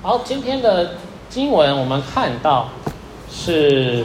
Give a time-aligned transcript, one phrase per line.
[0.00, 0.92] 好，今天的
[1.28, 2.68] 经文我们看到
[3.28, 4.04] 是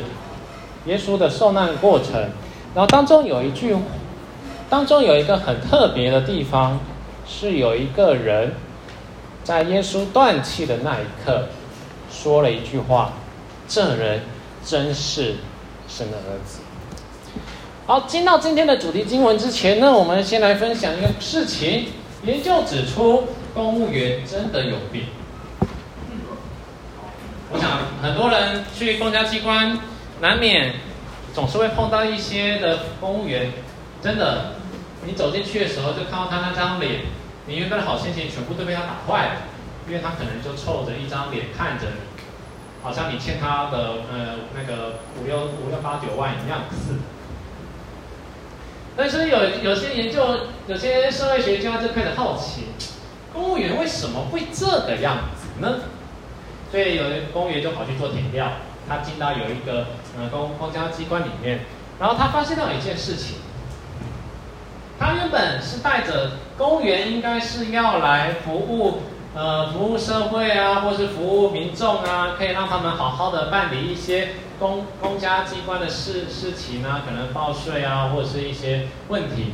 [0.88, 2.16] 耶稣的受难过程，
[2.74, 3.78] 然后当中有一句，
[4.72, 6.80] 当中有一个很特别的地方，
[7.28, 8.54] 是有一个人
[9.44, 11.44] 在耶稣断气的那一刻
[12.12, 13.14] 说了一句话
[13.70, 14.22] ：“这人
[14.66, 15.36] 真是
[15.88, 16.62] 神的儿子。”
[17.86, 21.86] 好，进到今天的主题经文之前呢，我们先来分享一个事情。
[22.24, 25.04] 研究指出，公务员真的有病。
[27.54, 27.70] 我想
[28.02, 29.78] 很多人去公家机关，
[30.22, 30.74] 难免
[31.36, 33.52] 总是会碰到一些的公务员。
[34.02, 34.56] 真的，
[35.06, 37.02] 你走进去的时候，就看到他那张脸，
[37.46, 39.42] 你原本的好心情全部都被他打坏了，
[39.88, 42.24] 因为他可能就臭着一张脸看着你，
[42.82, 43.78] 好像你欠他的
[44.12, 47.00] 呃那个五六五六八九万一样似的。
[48.98, 52.70] 但是有有些研究，有些社会学家就开始好奇，
[53.32, 55.80] 公务员为什么会这个样子呢？
[56.74, 58.48] 所以有的公务员就跑去做田调，
[58.90, 59.86] 他进到有一个
[60.18, 61.60] 呃公公交机关里面，
[62.00, 63.38] 然后他发现到一件事情，
[64.98, 69.04] 他原本是带着公务员应该是要来服务
[69.36, 79.54] 呃服务社会啊，或是服务民众啊，可以让他们好好的办理一些公公家机关的事事情啊，可能报税啊，或者是一些问题，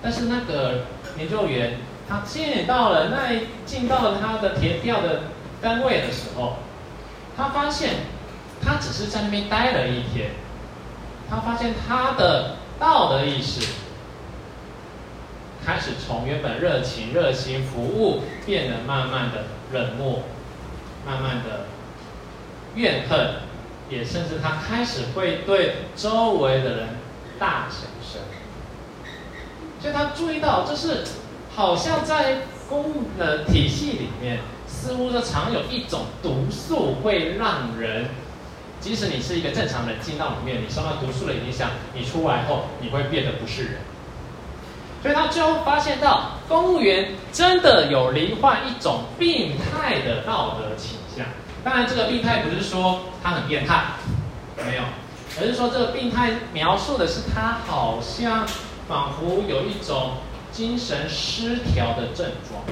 [0.00, 0.84] 但是那个
[1.18, 5.22] 研究员他进到了那进到了他的田调的。
[5.60, 6.56] 单位的时候，
[7.36, 7.90] 他发现
[8.62, 10.30] 他只是在那边待了一天，
[11.28, 13.66] 他发现他的道德意识
[15.64, 20.22] 开始从原本热情、热心服务，变得慢慢的冷漠，
[21.06, 21.66] 慢慢的
[22.74, 23.34] 怨恨，
[23.90, 26.88] 也甚至他开始会对周围的人
[27.38, 28.22] 大声声。
[29.80, 31.04] 所以他注意到，就是
[31.54, 34.38] 好像在公务的体系里面。
[34.80, 38.08] 似乎是常有一种毒素会让人，
[38.80, 43.72] 即使你是一个正常人，进到里面，你受到毒素的影响，你出来后你会变得不是人。
[45.02, 51.26] 所以他最后发现到，公务员真的有罹患一种病态的道德倾向。
[51.62, 53.82] 当然，这个病态不是说他很变态，
[54.56, 54.82] 没有，
[55.38, 58.46] 而是说这个病态描述的是他好像
[58.88, 60.12] 仿佛有一种
[60.50, 62.62] 精神失调的症状。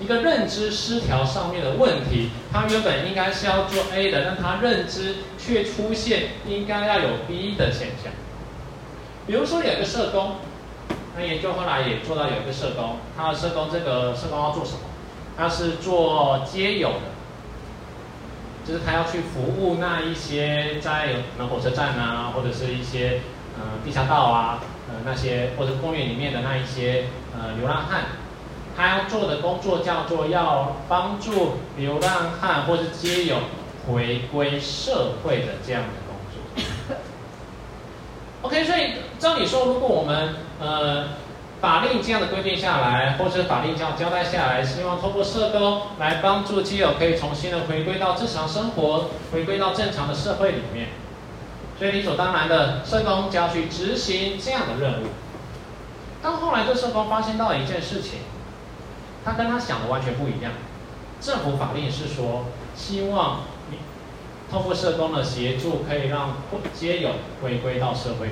[0.00, 8.10] 一个认知失调上面的问题，他原本应该是要做 A 的，但他认知却出现应该要有 B 的现象。
[9.26, 10.36] 比如说有一个社工，
[11.16, 14.78] 那研究后来也做到有一个社工，他的社工这个社工要做什么？
[15.36, 17.10] 他是做街友的，
[18.66, 23.20] 就是他要去服务那一些在那火车站啊，或者是一些
[23.56, 28.04] 呃地下道啊，呃那些或者公园里面的那一些呃流浪汉。
[28.80, 33.36] 他要做的工作叫做要帮助流浪汉或是街友
[33.86, 36.96] 回归社会的这样的工作。
[38.40, 41.08] OK，所以照理说，如果我们呃
[41.60, 50.88] 法令这样的规定下来，或者法令这样交代下来，希望透过社工来帮助街友可以重新的回归到日常生活，回归到正常的社会里面。
[51.78, 55.08] 所以理所当然的，社工就要去执行这样的任务。
[56.22, 58.20] 但后来，这社工发现到了一件事情。
[59.24, 60.52] 他跟他想的完全不一样。
[61.20, 63.76] 政府法令是说，希望你
[64.50, 66.36] 透过社工的协助，可以让
[66.74, 67.10] 街友
[67.42, 68.30] 回归到社会。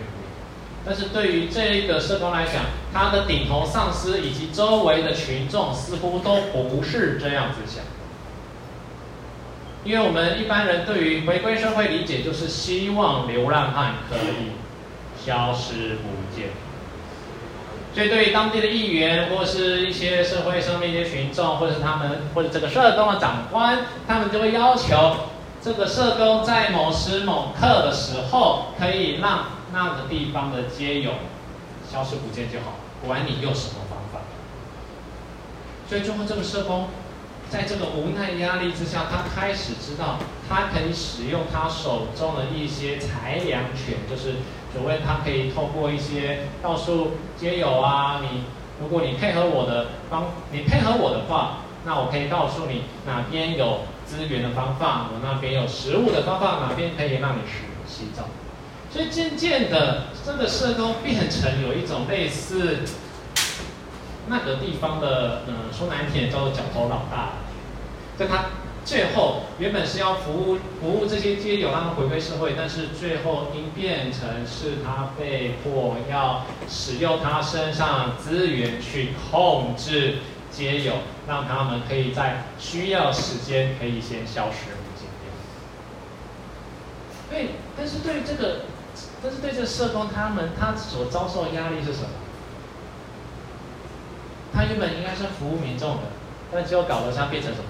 [0.86, 2.62] 但是对于这一个社工来讲，
[2.92, 7.84] 他的顶头上司以及周围的群众似乎都不是这样子想。
[9.84, 14.52] 因为我们一般人对于回归社会理解，就是希望流浪汉可以
[15.22, 16.48] 消失不见。
[17.98, 25.16] 所以，对于当地的议员，或是一些社会上面一些群众，或者是他们，或者这个社工的长官，他们就会要求
[25.60, 31.10] 这个社工在某时某刻的时候，可以让那个地方的街友
[31.92, 34.20] 消失不见就好，管你用什么方法。
[35.88, 36.90] 所以，最后这个社工
[37.50, 44.36] 在这个无奈压力之下，他开始知道，他可以使用他手中的一些裁量权，就是。
[44.74, 48.44] 所谓他可以透过一些告诉街友啊，你
[48.80, 58.24] 如果你配合我的方，你配合我的话，那我可以告诉你哪边有资源的方法，我那边有食物的方法，哪边可以让你洗洗澡。
[58.90, 62.80] 所以渐渐的，这个社工变成有一种类似
[64.28, 67.32] 那个地方的，嗯，说难听点叫做角头老大，
[68.18, 68.46] 在他。
[68.88, 80.20] 最后原本是要服务服务这些街友，让他们回归社会，但是最后因变成是他被迫要使用他身上资源去控制
[80.50, 80.94] 街友，
[81.26, 85.06] 让他们可以在需要时间可以先消失不见。
[87.28, 88.60] 对，但是对这个，
[89.22, 92.08] 但是对这个社工他们，他所遭受的压力是什么？
[94.54, 96.04] 他原本应该是服务民众的，
[96.50, 97.66] 但结果搞得他变成什么？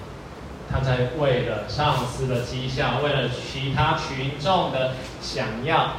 [0.71, 5.93] 他在为了上司的绩效，为了其他群众的想要，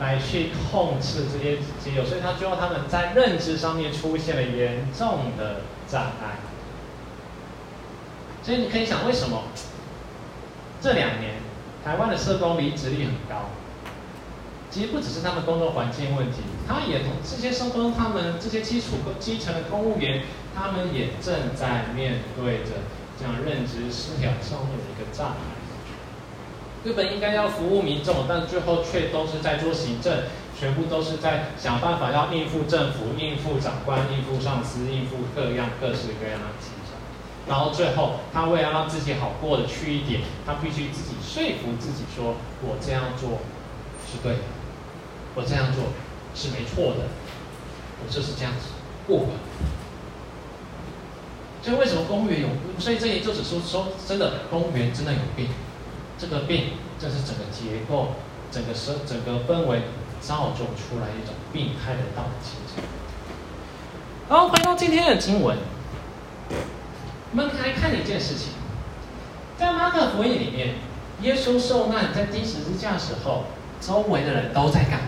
[0.00, 6.38] 来去控制这些基友，所以他最后他们在认知上面出现了严重的障碍。
[8.42, 9.42] 所以你可以想，为什么
[10.80, 11.34] 这两年
[11.84, 13.50] 台湾的社工离职率很高？
[14.70, 20.22] 其实不只是他们工作环境问题，他也同这些社工，他们这些基础基层的公务员，
[20.54, 22.72] 他们也正在面对着
[23.18, 25.58] 这样认知失调上面的一个障碍。
[26.84, 30.22] 日本应该要服务民众，但最后却都是在做行政，
[30.58, 36.46] 全部都是在想办法要应付政府、应付长官、应付上司、应付各样各式各样的。
[37.48, 43.40] 然后最后，他为了让自己好过得去一点，他必须自己说服自己说：“我这样做
[44.06, 44.40] 是对的，
[45.34, 45.84] 我这样做
[46.34, 47.08] 是没错的，
[48.04, 48.68] 我就是这样子
[49.06, 49.32] 过的。”
[51.62, 52.48] 所以为什么公务员有？
[52.78, 55.48] 所以这里就只说说真的，公务员真的有病。
[56.18, 58.08] 这个病，这是整个结构、
[58.50, 59.82] 整个生、整个氛围
[60.20, 62.82] 造就出来一种病态的道德形成。
[64.28, 65.56] 好，回到今天的经文，
[67.30, 68.48] 我们来看一件事情，
[69.56, 70.74] 在马可福音里面，
[71.22, 73.44] 耶稣受难在钉十字架的时候，
[73.80, 75.06] 周围的人都在干嘛？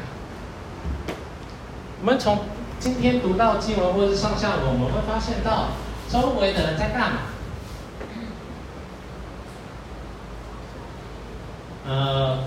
[2.01, 2.39] 我们从
[2.79, 5.71] 今天读到经文或者是上下文，我们会发现到
[6.11, 7.19] 周围的人在干嘛？
[11.87, 12.39] 呃，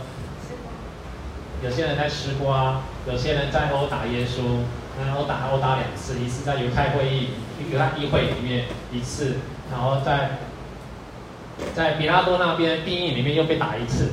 [1.64, 4.64] 有些人在吃瓜，有些人在殴打耶稣，
[5.02, 7.30] 然后打殴打两次，一次在犹太会议、
[7.72, 9.38] 犹太议会里面一次，
[9.72, 10.40] 然后在
[11.74, 14.12] 在比拉多那边兵营里面又被打一次，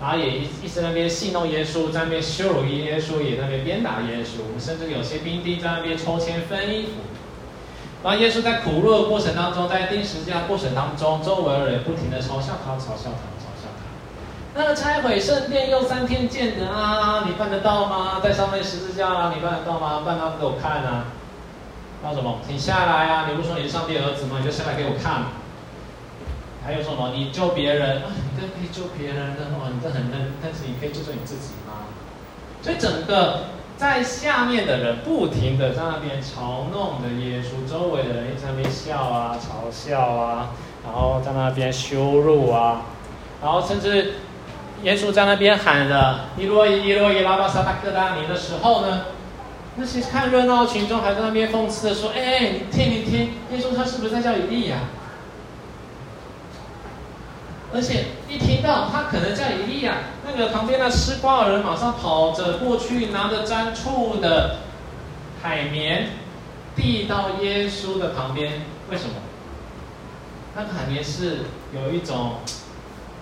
[0.00, 6.92] 然后也一一直那边戏弄耶稣，在那边羞辱耶稣，也在那边鞭打耶稣，我们甚至有些兵丁在那边抽签分衣服，
[8.06, 13.26] 然后耶稣在苦路的过程当中，在钉十字架过程当中，周围的人不停的嘲笑他，嘲笑他。
[13.34, 13.82] 嘲笑他
[14.54, 18.20] 那个拆毁圣殿又三天建的啊，你办得到吗？
[18.22, 20.02] 在上面十字架啊，你办得到吗？
[20.06, 21.06] 办到给我看啊！
[22.00, 22.38] 还有什么？
[22.46, 23.26] 请下来啊！
[23.28, 24.36] 你不说你是上帝儿子吗？
[24.38, 25.24] 你就下来给我看。
[26.64, 27.10] 还有什么？
[27.12, 28.14] 你救别人啊？
[28.14, 31.90] 你这可以救别人的话，你这很嫩，但是你可以救救你自己吗？
[32.62, 40.50] 所以整个在下面的人不停的在那边嘲弄着耶稣，周围的人也在那边笑啊、嘲笑啊，
[40.84, 42.82] 然后在那边羞辱啊，
[43.42, 44.14] 然后甚至。
[44.82, 49.06] 耶稣在那边喊着“伊洛伊，伊洛伊，拉巴撒达克达尼”的时候呢，
[49.76, 54.76] 那些看热闹群众还在那边讽刺的说：“哎，你听，你听，耶稣他是不是在叫以利亚？
[57.72, 64.56] 而且一听到他可能叫以利亚，那个旁边的吃瓜的人马上跑着过去，拿着沾醋的
[65.42, 66.10] 海绵
[66.74, 68.62] 递到耶稣的旁边。
[68.90, 69.14] 为什么？
[70.56, 71.38] 那个海绵是
[71.74, 72.36] 有一种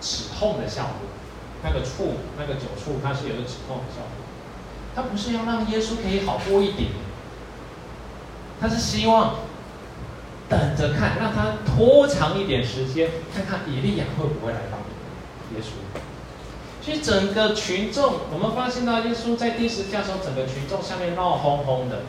[0.01, 1.09] 止痛的效果。”
[1.67, 4.25] 那个醋，那个酒醋，它是有止痛的效果。
[4.95, 6.91] 它不是要让耶稣可以好过一点，
[8.61, 9.37] 他是希望
[10.49, 14.79] 等着看，让他拖长一点时间，看看以利亚会不会来帮
[15.55, 15.73] 耶稣。
[16.85, 22.03] 所以整个群众，我们发现到耶稣在第十架时候，整个群众下面闹哄哄的，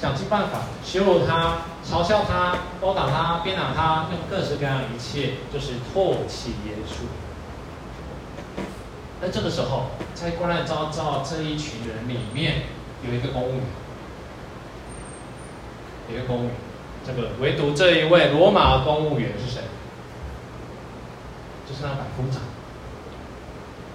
[0.00, 7.06] 想尽办法羞辱他、嘲笑他、殴打他、鞭打他，用各式各样一切，就是唾弃耶稣。
[9.20, 12.62] 那这个时候，在关爱昭昭这一群人里面，
[13.04, 13.62] 有一个公务员，
[16.08, 16.52] 有一个公务员，
[17.04, 19.62] 这个唯独这一位罗马公务员是谁？
[21.68, 22.40] 就是那百夫长。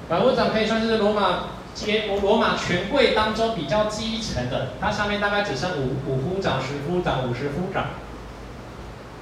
[0.09, 7.85] 百夫长可以算是罗马阶罗马权贵当中比较基层的，他上面大概只剩五五夫长、十夫长、五十夫长，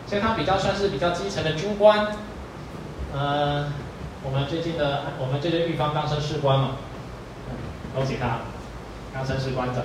[0.08, 2.08] 所以他比较算是比较基层的军官，
[3.14, 3.68] 呃。
[4.26, 6.78] 我们最近的，我们最近预防刚升士官嘛，
[7.94, 8.40] 恭喜他，
[9.14, 9.84] 刚升士官长。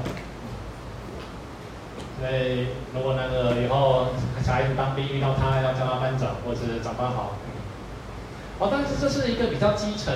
[2.20, 4.14] 所以如果那个以后
[4.46, 7.34] 小孩子当兵遇到他，要叫他班长或者是长官好。
[8.60, 10.14] 哦，但是这是一个比较基层，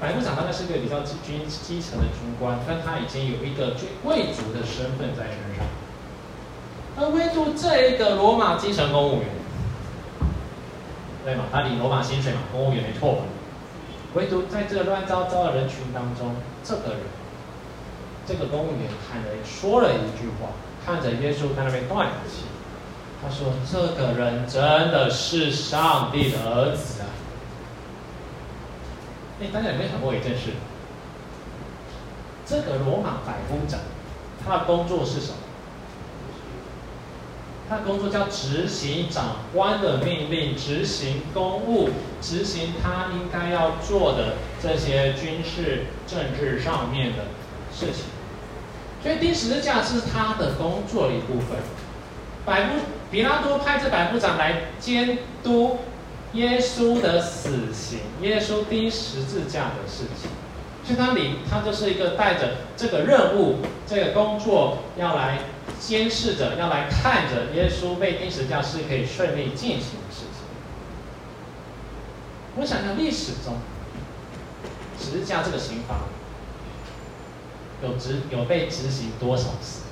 [0.00, 3.72] 百夫长大概是个比较基军基层的军官，但他已经有一个
[4.02, 5.64] 贵贵族的身份在身上。
[6.96, 9.28] 而唯独这一个罗马基层公务员，
[11.24, 11.44] 对嘛？
[11.50, 13.22] 他领罗马薪水嘛，公务员没错。
[14.14, 17.00] 唯独在这个乱糟糟的人群当中，这个人，
[18.26, 20.50] 这个公务员看着说了一句话，
[20.84, 22.44] 看着耶稣在那边断气，
[23.20, 26.93] 他说：“这个人真的是上帝的儿子！”
[29.52, 30.52] 大家有没有想过一件事？
[32.46, 33.80] 这个罗马百夫长，
[34.44, 35.36] 他的工作是什么？
[37.66, 41.88] 他的工作叫执行长官的命令，执行公务，
[42.20, 47.24] 执行他应该要做的这些军事、政治上面的
[47.72, 48.04] 事情。
[49.02, 51.58] 所以钉十字架是他的工作的一部分。
[52.44, 52.74] 百夫
[53.10, 55.78] 比拉多派这百夫长来监督
[56.34, 60.30] 耶稣的死刑，耶稣钉十字架的事情。
[60.84, 65.38] 所以他里他就是一个带着这个任务、这个工作要来。
[65.80, 70.44] 监视着，要来看着耶稣被钉十字架是可以顺利进行的事情。
[72.56, 73.56] 我想想历史中，
[74.98, 76.04] 十字架这个刑罚
[77.82, 79.83] 有执有被执行多少次？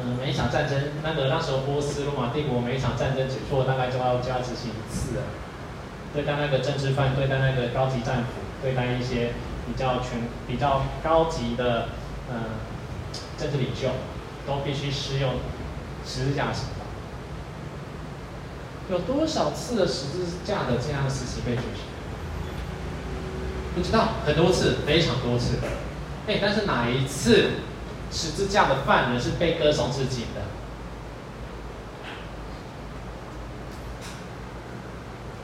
[0.00, 5.22] 嗯，每一场战争，那个那时候波斯罗马帝国每一场战争结束，大概就要就要执行一次了。
[6.14, 9.32] 对待那个政治犯，对待那个高级战俘，对待一些。
[9.68, 11.88] 比较全比较高级的，
[12.30, 12.56] 嗯、
[13.36, 13.90] 政治领袖
[14.46, 15.34] 都必须施用
[16.06, 16.86] 十字架刑罚。
[18.90, 21.84] 有多少次的十字架的这样的死刑被执行？
[23.74, 25.58] 不知道，很多次，非常多次。
[26.26, 27.50] 哎，但是哪一次
[28.10, 30.40] 十字架的犯人是被歌颂致敬的？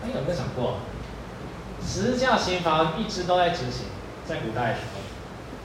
[0.02, 0.78] 哎，有没有想过，
[1.82, 3.86] 十字架刑罚一直都在执行？
[4.26, 4.76] 在古代，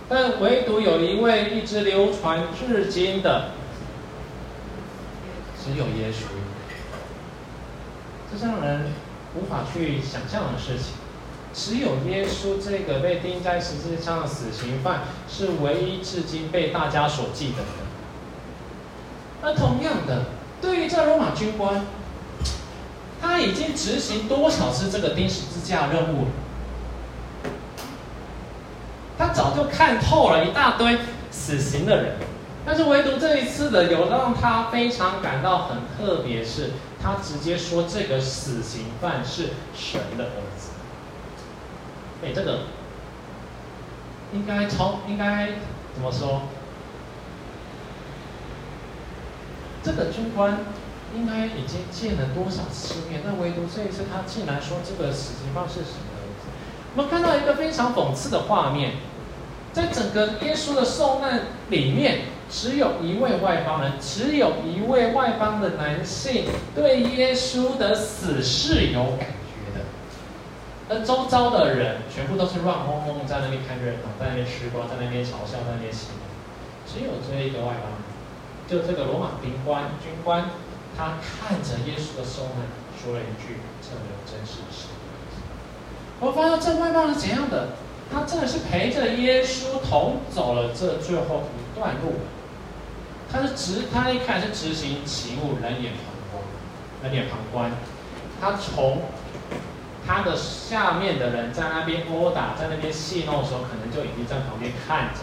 [0.09, 3.51] 但唯独有一位一直流传至今的，
[5.63, 6.25] 只有耶稣。
[8.31, 8.91] 这是让人
[9.35, 10.95] 无法去想象的事情。
[11.53, 17.67] 只有耶稣这个被钉在十字架上的死刑犯，是唯一至今被大家所记得的。
[19.41, 20.25] 而同样的，
[20.61, 21.85] 对于这罗马军官，
[23.21, 26.27] 他已经执行多少次这个钉十字架任务？
[29.17, 30.97] 他早就看透了一大堆
[31.29, 32.15] 死刑的人，
[32.65, 40.68] 但是唯独这一次的有让他非常感到很特别，是他直接说这个死刑犯是神的儿子。
[42.23, 42.59] 哎，这个
[44.33, 45.49] 应该超应该
[45.93, 46.41] 怎么说？
[49.81, 50.59] 这个军官
[51.15, 53.21] 应该已经见了多少世面？
[53.23, 56.49] 但唯独这一次，他竟然说这个死刑犯是神的儿子。
[56.95, 58.93] 我们看到一个非常讽刺的画面。
[59.71, 66.45] 在整个耶稣的受难里面，只有一位外邦人，只有一位外邦的男性
[66.75, 69.27] 对耶稣的死是有感，
[70.89, 76.07] 那周遭的人全部都是乱哄哄在那边看热闹，在那边吃瓜，在那边嘲笑，在那边喜。
[76.87, 78.01] 只有这一个外邦人，
[78.67, 80.49] 就这个罗马兵官军官，
[80.97, 82.65] 他看着耶稣的受难，
[82.97, 84.87] 说了一句：“这没有真实的事。”
[86.19, 87.69] 我发现这外邦人怎样的？
[88.11, 92.13] 他真的是陪着耶稣同走了这最后一段路。
[93.31, 96.43] 他是执，他一开始执行其务，冷眼旁观，
[97.03, 97.71] 冷眼旁观。
[98.41, 99.03] 他从
[100.09, 105.21] 他的下面的人在那边殴打，在那边戏弄的时候，可能就已经在旁边看着。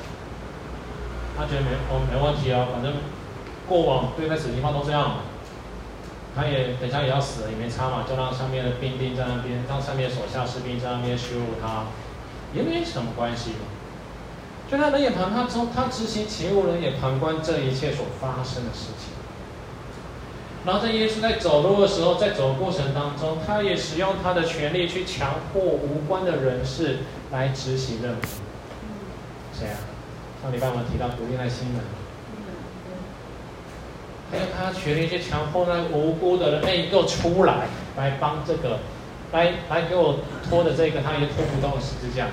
[1.36, 2.94] 他觉得没哦没问题哦，反正
[3.66, 5.16] 过往对待死刑犯都这样嘛。
[6.36, 11.86] 他也等下也要死了，也没差嘛，就让上面的兵丁在那边，让上面手下士兵在那边羞辱他。
[12.54, 13.66] 也没什么关系嘛，
[14.70, 19.10] 就他冷眼旁，他从他执行其务，冷眼旁观这一切所发生的事情。
[20.66, 26.98] 然后在耶稣在走路的时候，在走的过程当中，他也使用他的权力去强迫无关的人士
[27.30, 28.16] 来执行任务。
[29.56, 29.78] 谁啊？
[30.42, 31.80] 上礼拜我们提到古利奈西门，
[34.32, 38.80] 还有他权力去强迫那无辜的人，哎，你给我出来，来帮这个。
[39.32, 42.28] 来来给我拖的这个，他也拖不动的十字架。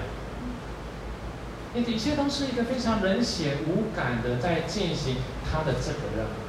[1.73, 6.42] 你的确都是一个非常冷血无感的在进行他的这个任务。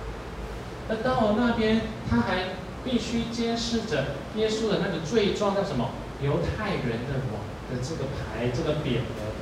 [0.88, 4.04] 而到了那边，他还必须监视着
[4.36, 5.90] 耶稣的那个罪状叫什么？
[6.22, 9.34] 犹太人的王的这个牌，这个匾额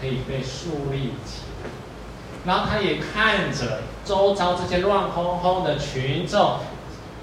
[0.00, 1.70] 可以被树立起来。
[2.44, 6.60] 然后他也看着周遭这些乱哄哄的群众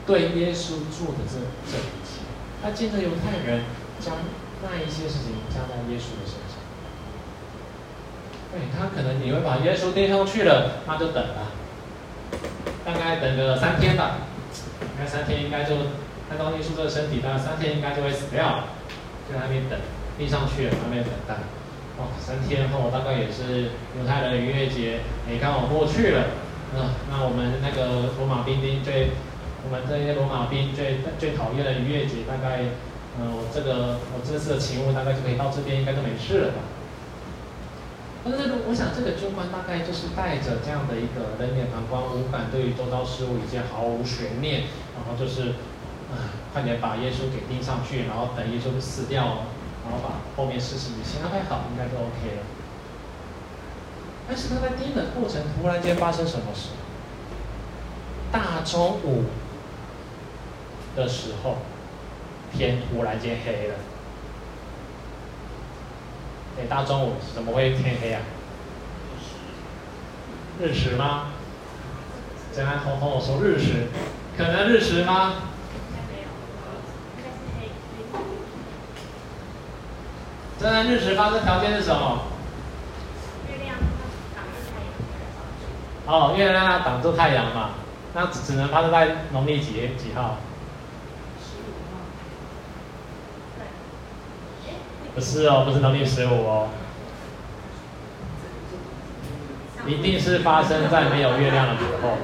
[0.05, 2.21] 对耶稣做的这这一切。
[2.63, 3.63] 他见着犹太人
[3.99, 4.15] 将
[4.63, 6.57] 那一些事情加在耶稣的身上，
[8.51, 11.51] 对，他可能以为把耶稣钉上去了，那就等了，
[12.87, 14.15] 大概等个三天吧，
[14.79, 15.75] 应该三天应该就
[16.29, 18.63] 看到耶稣这个身体，大概三天应该就会死掉了，
[19.27, 19.77] 就在那边等，
[20.17, 21.35] 钉上去了，那边等待。
[21.99, 26.31] 哦，三天后大概也是犹太人的逾越节，也刚好过去了。
[26.79, 29.11] 嗯，那我们那个罗马兵丁最，
[29.65, 32.71] 我们这些罗马兵最最讨厌的逾越节，大概，
[33.19, 36.63] 嗯，我这个我这次的勤务大概就可以到这边，应该就没事了吧？
[38.29, 45.55] 但是我想这个军官大概就是带着这样的一个冷眼旁观、无感，对于周遭事物已经毫无悬念，然后就是。
[46.07, 49.43] 啊，快点把耶稣给钉上去，然后等耶稣死掉，
[49.83, 52.43] 然后把后面事情先安排好，应该就 OK 了。
[54.25, 56.69] 但是他在钉的过程，突然间发生什么事？
[58.31, 59.25] 大中午
[60.95, 61.57] 的时候，
[62.53, 63.75] 天突然间黑了。
[66.59, 68.21] 哎，大中午怎么会天黑啊？
[70.59, 71.27] 日食吗？
[72.55, 73.87] 刚刚彤彤我说日食，
[74.35, 75.33] 可能日食吗？
[80.59, 82.23] 真的日食发生条件是什么？
[83.47, 83.75] 月亮
[84.35, 84.91] 挡住太阳。
[86.07, 87.69] 哦，月亮要挡住太阳嘛，
[88.15, 90.37] 那只能发生在农历几月几号？
[91.39, 92.01] 十五号。
[93.59, 94.71] 对。
[95.17, 96.67] 不是哦，不是农历十五哦。
[99.87, 102.19] 一定是发生在没有月亮的时候。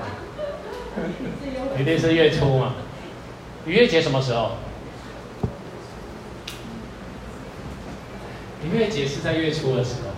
[1.75, 2.73] 一定是月初嘛？
[3.65, 4.57] 逾越节什么时候？
[8.63, 10.09] 逾越节是在月初的时候，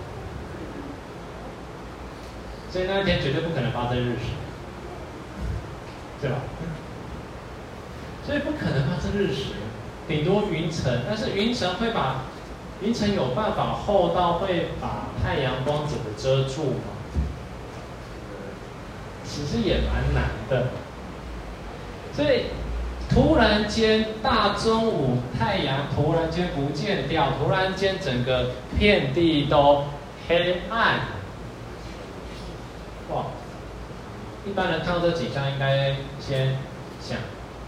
[2.70, 4.32] 所以那一天绝对不可能发生日食，
[6.20, 6.36] 对吧？
[8.26, 9.52] 所以不可能发生日食，
[10.06, 12.24] 顶多云层，但是云层会把
[12.82, 16.94] 云层有办法厚到会把太阳光整个遮住吗？
[19.24, 20.68] 其实也蛮难的，
[22.12, 22.46] 所以。
[23.08, 29.84] 突然间，大中午太阳突然间不见掉，突然间整个遍地都
[30.26, 31.02] 黑暗。
[33.10, 33.26] 哇！
[34.44, 36.58] 一般人看到这景象，应该先
[37.00, 37.16] 想：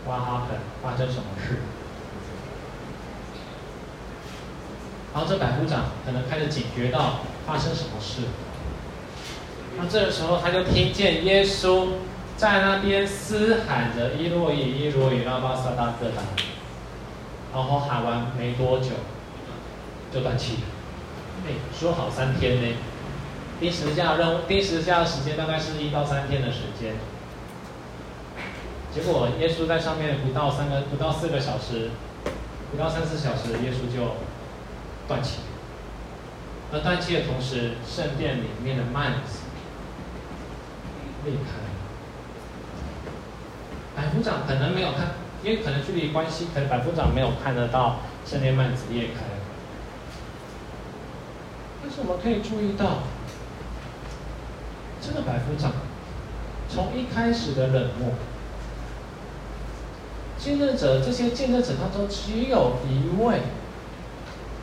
[0.09, 1.59] 哇哈可能发生什么事？
[5.15, 8.23] 然后这百夫长可能开始警觉到发生什么事。
[9.77, 11.89] 那这个时候，他就听见耶稣。
[12.39, 16.23] 在那边嘶喊着“伊洛伊，伊洛伊，拉巴撒大哥达”，
[17.53, 18.91] 然后喊完没多久
[20.13, 20.61] 就断气了。
[21.45, 22.77] 哎，说好三天呢，
[23.59, 26.95] 钉十下任务，钉十下的时间大概是一到三天的时间。
[28.95, 31.91] 结果耶稣在上面不到三个，不到四个小时，
[32.71, 34.15] 不到三四小时，耶稣就
[35.09, 35.39] 断气。
[36.71, 39.41] 而断气的同时，圣殿里面的幔子
[41.25, 41.57] 裂开。
[43.97, 49.25] 百夫长可能没有看，因为可能距离关系，可能百夫长没有看得到圣殿幔子裂开。
[51.83, 53.05] 但是我们可以注意到，
[55.01, 55.73] 这个百夫长
[56.69, 58.13] 从一开始的冷漠，
[60.39, 63.41] 见证者这些见证者当中只有一位，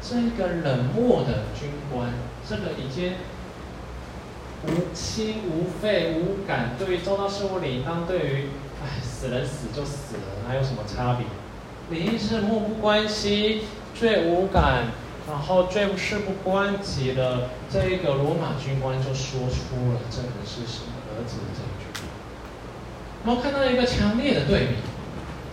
[0.07, 2.09] 这个冷漠的军官，
[2.47, 3.13] 这个已经
[4.63, 8.49] 无心无肺无感，对于周遭事物理当，对于。
[8.83, 11.25] 唉，死人死就死了，还有什么差别？
[11.89, 13.61] 你是漠不关心、
[13.95, 14.87] 最无感，
[15.27, 22.05] 然后最事不关己的这一个罗马军官就说出了这个是什么儿子的这一句话。
[23.23, 24.75] 我们看到一个强烈的对比：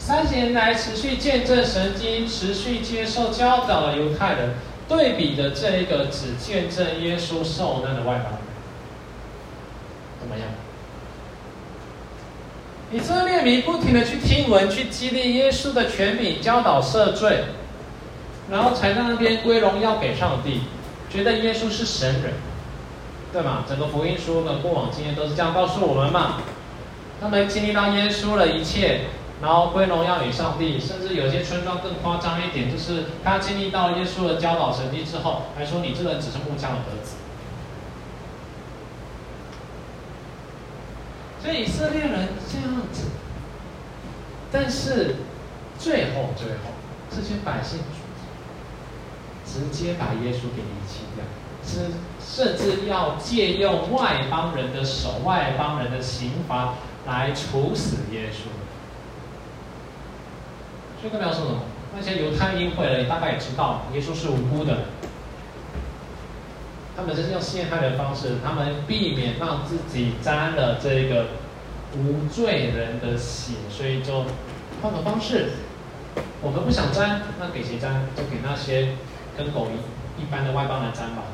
[0.05, 4.55] 三十年来持续见证神迹、持续接受教导的犹太人，
[4.89, 8.41] 对比的这一个只见证耶稣受难的外邦人，
[10.21, 10.49] 怎么样？
[12.91, 17.45] 以色列民不停的去听闻，去激励耶稣的权柄，教导赦罪，
[18.51, 20.63] 然后才在那边归荣耀给上帝，
[21.09, 22.33] 觉得耶稣是神人，
[23.33, 23.65] 对吗？
[23.69, 26.43] 整个福音书的过往经验都是这样告诉我们嘛。
[27.21, 29.03] 他们经历到耶稣的一切，
[29.43, 37.17] 然后归荣耀与上帝，甚至有些村庄更夸张一点，就是他经历到耶稣的教导神迹之后，还说你这人只是木匠的儿子。
[41.43, 43.09] 所以以色列人这样子，
[44.53, 45.17] 但是
[45.77, 46.71] 最后最后，
[47.11, 47.81] 这些百姓
[49.45, 51.25] 直接把耶稣给遗弃掉，
[51.67, 51.91] 是
[52.25, 56.75] 甚至要借用外邦人的手、外邦人的刑罚
[57.09, 58.47] 来处死耶稣。
[61.03, 61.63] 这个描述什么？
[61.95, 64.79] 那些犹太议会的，你大概也知道，耶稣是无辜的。
[66.97, 71.27] 他们这是用陷害的方式，他们避免让自己沾了这个
[71.97, 74.27] 无罪人的血，所以就
[74.81, 75.53] 换个方式，
[76.41, 78.07] 我们不想沾，那给谁沾？
[78.17, 78.91] 就给那些
[79.37, 81.25] 跟狗一一般的外邦人沾吧。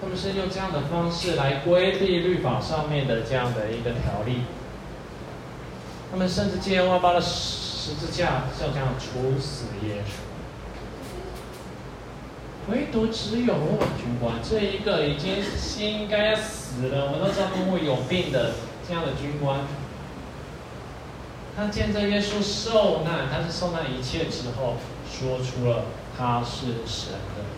[0.00, 4.42] 他们是用这样的方式来规避律法上面的这样的一个条例。
[6.10, 7.20] 他们甚至借外邦的
[7.88, 10.10] 十字架，就这样处死耶稣。
[12.70, 18.52] 唯独只有罗马军官这一个已经心该死了，我们都知道公务有病的
[18.86, 19.60] 这样的军官，
[21.56, 24.76] 他见证耶稣受难，他是受难一切之后，
[25.10, 27.48] 说出了他是神的。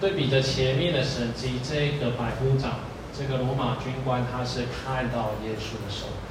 [0.00, 2.78] 对比着前面的神迹，这个百夫长，
[3.12, 6.27] 这个罗马军官，他是看到耶稣的受难，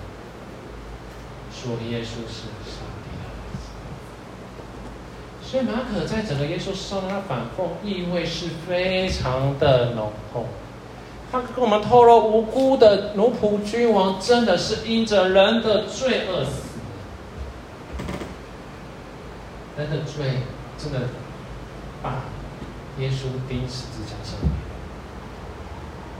[1.67, 3.59] 说耶稣是上帝的儿子。
[5.43, 10.45] 所以马可在整个耶稣受难的反讽意味是非常的浓厚。
[11.31, 16.61] 他跟我们透露，无辜的奴仆君王真的是因着人的罪而死，
[19.77, 20.41] 人的罪
[20.77, 21.09] 真的
[22.01, 22.21] 把。
[22.99, 24.49] 耶稣钉十字架上面，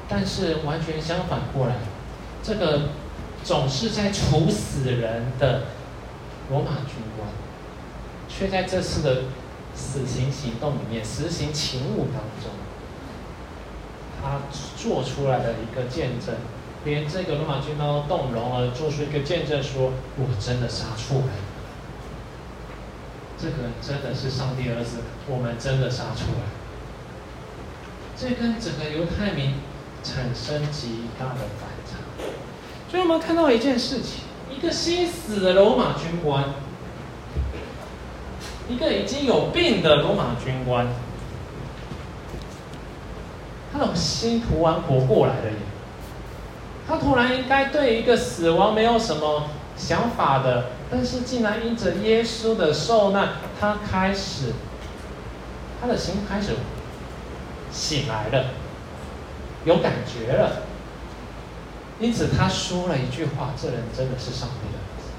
[0.07, 1.73] 但是完全相反过来，
[2.43, 2.89] 这个
[3.47, 5.61] 总是在处死人的
[6.49, 7.29] 罗马军官，
[8.27, 9.21] 却在这次的
[9.73, 12.51] 死刑行动里面、实行勤务当中，
[14.21, 14.41] 他
[14.75, 16.35] 做出来的一个见证，
[16.83, 21.29] 连这个罗马军官都动容了，做出一个见证说，我真的杀错人，
[23.39, 26.43] 这个人真的是上帝儿子，我们真的杀错了。
[28.17, 29.53] 这跟整个犹太民
[30.03, 31.76] 产生极大的反。
[32.89, 36.45] 所以我们看到一件事情：一个心死的罗马军官，
[38.69, 40.87] 一个已经有病的罗马军官，
[43.73, 45.57] 他的心突然活过来了耶！
[46.87, 54.53] 他突然应该对一个死亡没有什么想法的，但是竟然因着耶稣的受难，他开始，
[55.81, 56.55] 他的心开始。
[57.69, 58.45] 醒来了，
[59.65, 60.61] 有感觉了，
[61.99, 65.09] 因此他说了一句话：“这人真的是上帝的儿子。”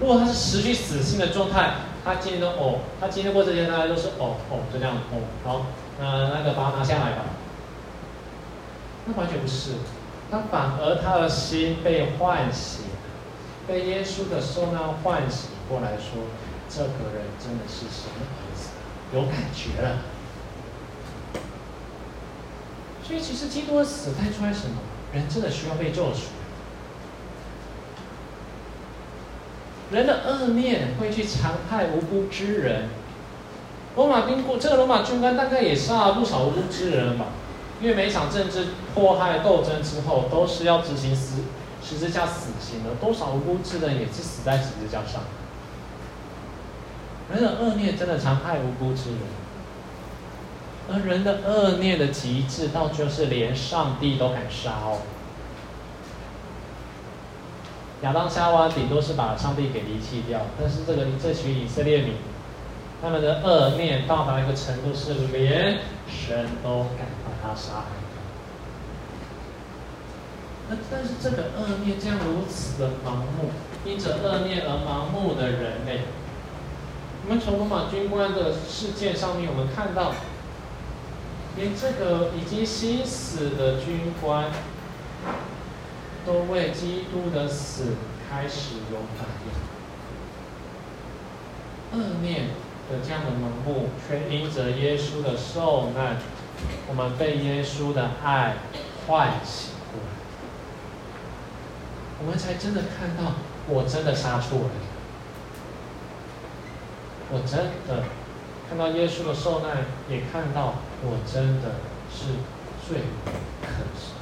[0.00, 5.66] 如果他是持续死心的状态，他今天都哦，他经历过这些，大家都是哦哦，就这样哦，好，
[6.00, 7.24] 那那个把他拿下来吧。
[9.06, 9.74] 那完全不是，
[10.30, 12.86] 他反而他的心被唤醒，
[13.66, 16.26] 被耶稣的受难唤醒过来说
[16.68, 18.70] ：“这个人真的是神的儿子，
[19.14, 19.98] 有感觉了。”
[23.06, 24.76] 所以，其实基督的死带出来什么？
[25.12, 26.28] 人真的需要被救赎。
[29.90, 32.88] 人的恶念会去残害无辜之人。
[33.96, 37.26] 罗马兵过这个罗马军官大概也杀了不少无辜之人吧？
[37.80, 41.42] 因为每场政治迫害斗争之后，都是要执行死
[41.82, 45.22] 十字架死刑的，多少无辜之人也是死在十字架上。
[47.32, 49.18] 人的恶念真的残害无辜之人。
[50.90, 55.00] 而人的恶念的极致，到就是连上帝都敢杀哦。
[58.00, 62.14] 亚当夏娃顶多是把上帝给离弃掉，但是这个这群以色列民，
[63.02, 67.86] 他们的恶念到达一个程度，是连神都敢把他杀害。
[70.70, 73.50] 那但是这个恶念这样如此的盲目，
[73.84, 76.02] 因着恶念而盲目的人类，
[77.24, 80.14] 我们从罗马军官的事件上面，我们看到。
[81.58, 84.46] 连这个已经心死的军官，
[86.24, 87.96] 都为基督的死
[88.30, 89.50] 开始有反应。
[91.98, 92.50] 恶念
[92.88, 96.18] 的这样的盲目，却因着耶稣的受难，
[96.88, 98.58] 我们被耶稣的爱
[99.06, 100.08] 唤醒过来，
[102.20, 103.32] 我们才真的看到，
[103.66, 104.70] 我真的杀错了，
[107.32, 108.04] 我真的。
[108.68, 109.78] 看到耶稣的受难，
[110.10, 111.76] 也看到我真的
[112.12, 112.26] 是
[112.86, 113.30] 罪不
[113.62, 114.18] 可赦。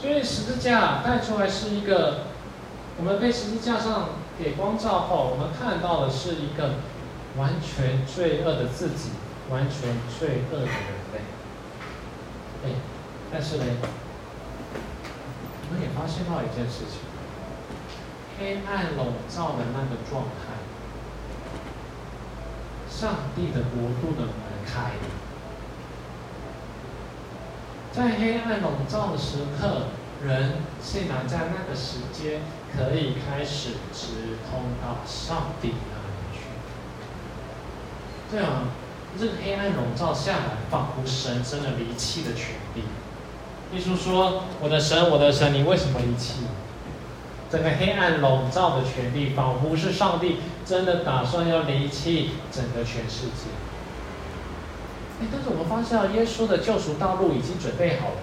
[0.00, 2.24] 所以十字架带出来是一个，
[2.98, 6.74] 我们被十字架上给光照后，我们看到的是一个
[7.38, 9.10] 完全罪恶的自己，
[9.50, 10.74] 完全罪恶的人
[11.14, 11.20] 类。
[12.66, 12.70] 哎，
[13.32, 13.64] 但是呢，
[15.70, 17.00] 我们也发现到一件事情：
[18.38, 20.52] 黑暗笼罩的那个状态。
[22.90, 24.28] 上帝的国度的
[24.64, 24.92] 开，
[27.92, 29.88] 在黑暗笼罩的时刻，
[30.24, 32.40] 人竟然在那个时间
[32.74, 36.40] 可以开始直通到上帝那里去。
[38.30, 38.68] 对啊，
[39.18, 42.82] 这个黑暗笼罩下来，仿佛神真的离弃了权利。
[43.72, 46.42] 耶稣说：“我的神，我的神，你为什么离弃？”
[47.50, 53.46] 整个黑暗笼罩的权利，仿佛是上帝真的打算要离弃整个全世界。
[55.30, 58.16] 但是我们发现，耶稣的救赎道路已经准备好了。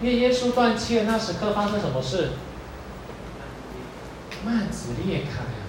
[0.00, 2.30] 因为耶稣断气的那时刻发生什么事？
[4.44, 5.60] 幔子裂开啊！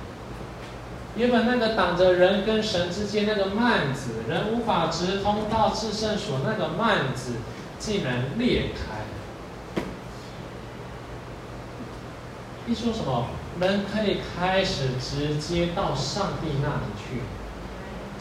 [1.18, 7.34] 原本那个挡着人跟神之间那个幔子，人无法直通到至圣所那个幔子，
[7.78, 9.84] 竟然裂开。
[12.66, 13.28] 一说什么？
[13.60, 17.20] 人可以开始直接到上帝那里去。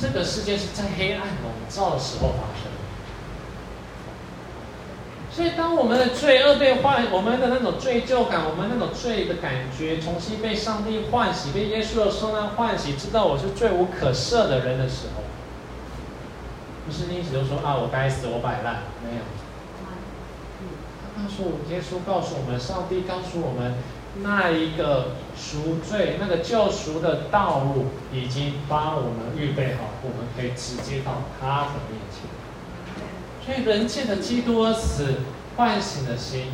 [0.00, 2.70] 这个世界是在黑暗笼罩的时候发生。
[5.32, 15.22] 所以，当我们的罪恶被唤，我们的那种罪疚感，我们那种罪的感觉，重新被上帝唤醒，被耶稣的受难唤醒，知道我是罪无可赦的人的时候，
[16.84, 19.22] 不是你一直都说啊，我该死，我摆烂，没有。
[21.14, 23.74] 他告诉耶稣，告诉我们，上帝告诉我们，
[24.22, 32.28] 那一个赎罪、那个救赎的道路，已经帮我们预备好，我们可以直接到他的面前。
[33.44, 35.14] 所以人借着基督的死
[35.56, 36.46] 唤醒了心，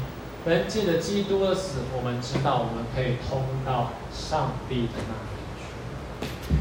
[0.45, 6.55] 人借着基督的死，我们知道我们可以通到上帝的那里去。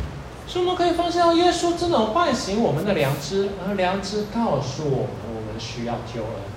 [0.47, 6.54] 所以我们可以发现，耶稣真的唤醒我们的良知，而良知告诉我们，我们需要救恩。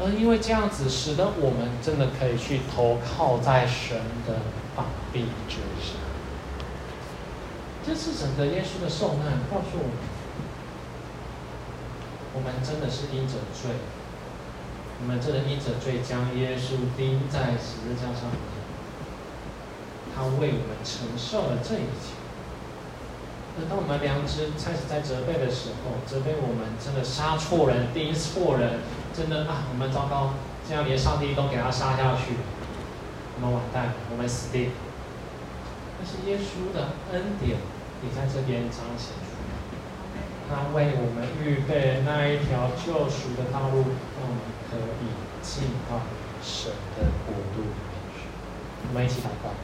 [0.00, 4.40] 而因为这样子，使得我们真的可以去投靠在神的
[4.74, 5.96] 膀臂之上。
[7.86, 10.14] 这是整个耶稣的受难告诉我们。
[12.34, 13.70] 我们真的是因着罪，
[15.00, 18.42] 我们真的因着罪将耶稣钉在十字架上面，
[20.12, 22.18] 他为我们承受了这一切。
[23.56, 28.80] 而当我们良知开始在责备的时候，责备我们真的杀错人、钉错人，
[29.14, 30.34] 真的啊，我们糟糕，
[30.68, 32.34] 这样连上帝都给他杀下去，
[33.36, 34.72] 我们完蛋，我们死定。
[35.96, 37.58] 但是耶稣的恩典
[38.02, 39.54] 也在这边彰显出来。
[40.50, 45.06] 他为我们预备那一条救赎的道路，让我们可以
[45.40, 46.02] 进到
[46.42, 48.26] 神的国度里面去。
[48.88, 49.54] 我们一起祷告。